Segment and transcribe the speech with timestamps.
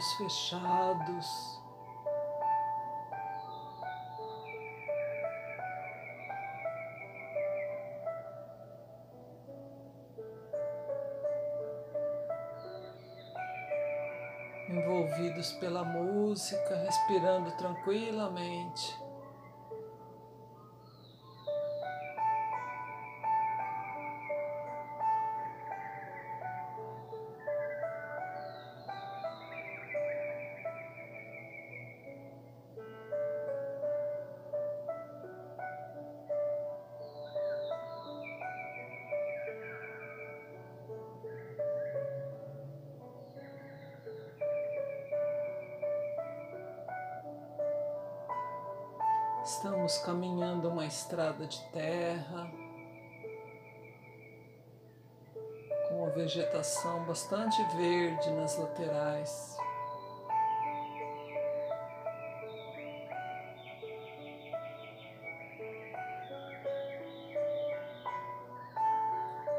[0.00, 1.60] olhos fechados.
[14.68, 19.09] Envolvidos pela música, respirando tranquilamente.
[49.44, 52.50] Estamos caminhando uma estrada de terra
[55.88, 59.56] com uma vegetação bastante verde nas laterais.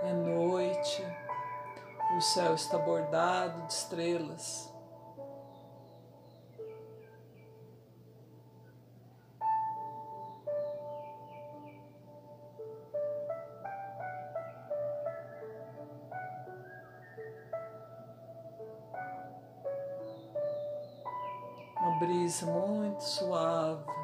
[0.04, 1.04] É noite,
[2.16, 4.71] o céu está bordado de estrelas.
[22.02, 24.01] Brisa muito suave.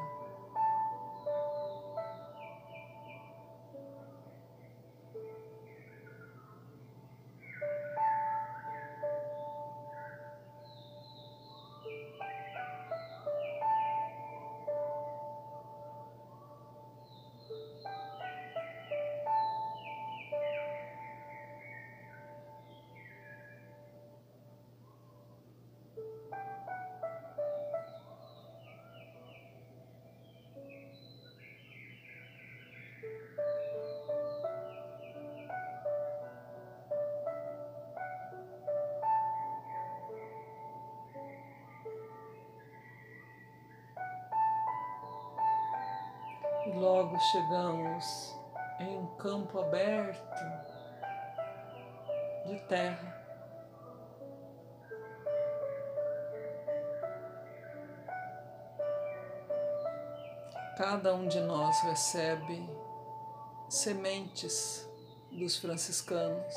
[46.68, 48.36] E logo chegamos
[48.78, 50.44] em um campo aberto
[52.44, 53.18] de terra.
[60.76, 62.68] Cada um de nós recebe
[63.68, 64.88] sementes
[65.30, 66.54] dos franciscanos.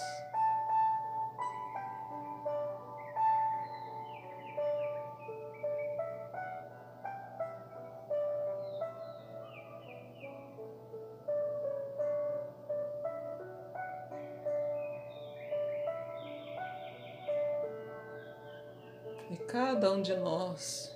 [19.29, 20.93] E cada um de nós,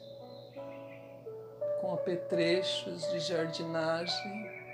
[1.79, 4.64] com apetrechos de jardinagem,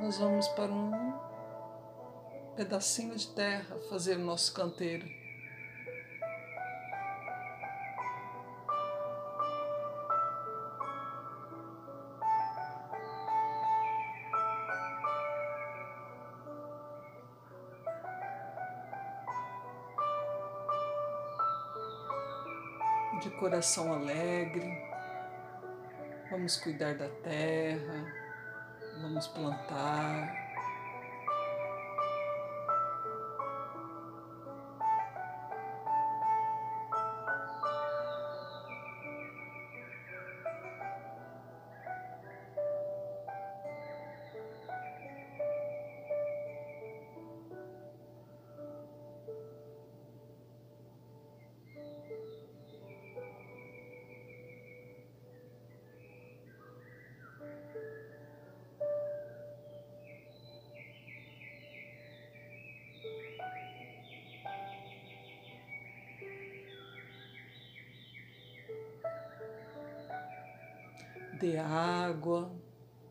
[0.00, 1.14] nós vamos para um
[2.54, 5.06] pedacinho de terra fazer o nosso canteiro.
[23.20, 24.70] de coração alegre,
[26.30, 28.25] vamos cuidar da terra,
[29.02, 30.45] vamos plantar.
[71.38, 72.50] Dê água,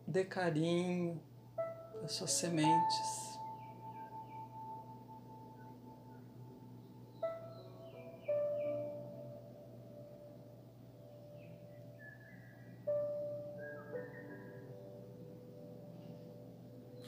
[0.07, 1.21] dê carinho
[2.03, 3.25] às suas sementes.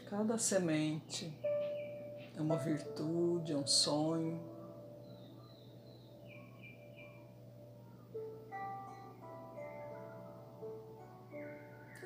[0.10, 1.38] Cada semente
[2.36, 4.57] é uma virtude, é um sonho.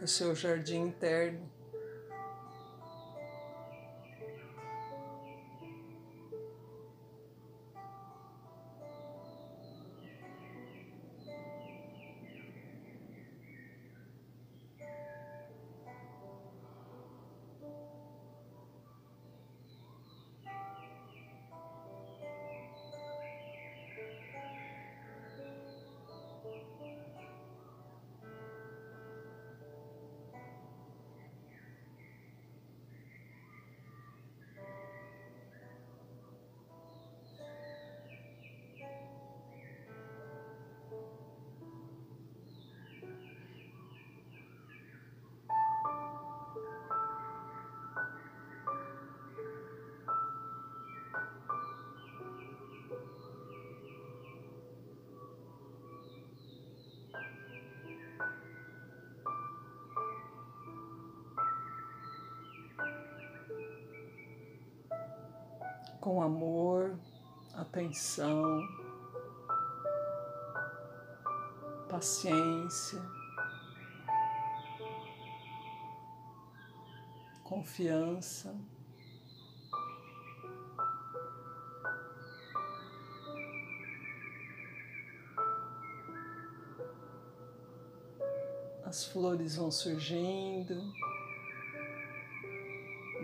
[0.02, 1.61] O seu jardim interno.
[66.02, 66.98] Com amor,
[67.54, 68.68] atenção,
[71.88, 73.00] paciência,
[77.44, 78.60] confiança.
[88.84, 90.76] As flores vão surgindo,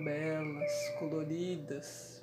[0.04, 2.17] belas, coloridas.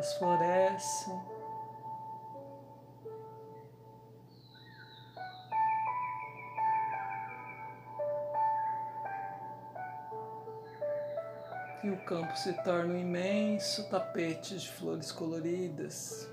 [0.00, 1.20] Elas florescem.
[11.82, 16.28] E o campo se torna um imenso tapete de flores coloridas.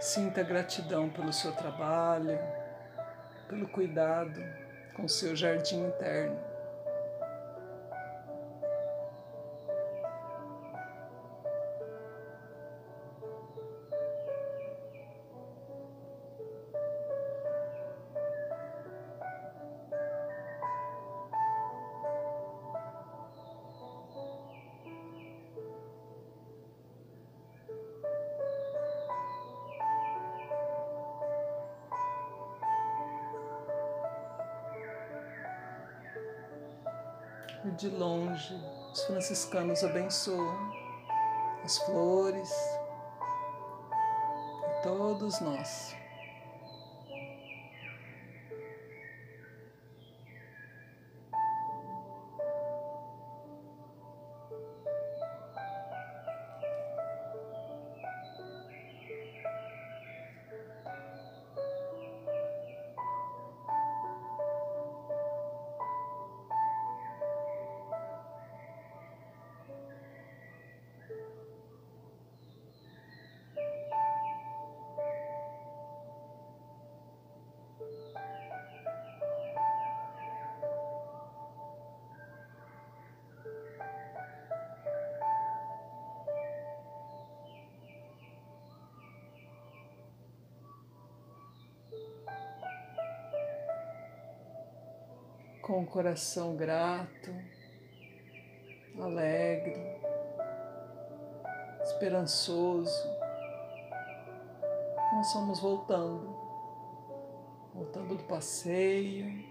[0.00, 2.38] Sinta gratidão pelo seu trabalho,
[3.46, 4.42] pelo cuidado
[4.94, 6.49] com o seu jardim interno.
[37.62, 38.54] E de longe,
[38.90, 40.72] os franciscanos abençoam
[41.62, 42.50] as flores
[44.64, 45.94] e todos nós.
[95.70, 97.32] Com o coração grato,
[99.00, 100.00] alegre,
[101.84, 103.08] esperançoso.
[105.12, 106.36] Nós vamos voltando,
[107.72, 109.44] voltando do passeio.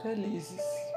[0.00, 0.91] Felizes.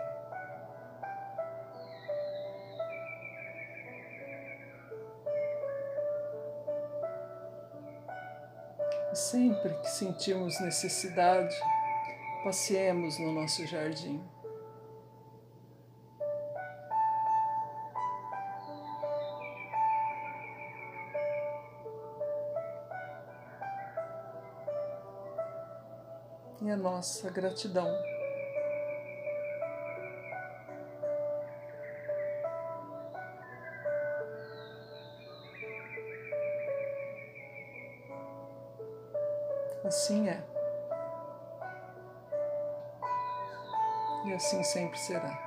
[9.36, 11.54] Sempre que sentirmos necessidade,
[12.42, 14.24] passeemos no nosso jardim.
[26.62, 28.15] E a nossa gratidão.
[39.86, 40.44] Assim é.
[44.26, 45.45] E assim sempre será.